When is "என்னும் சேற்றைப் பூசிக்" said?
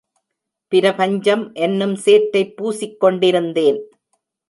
1.53-2.99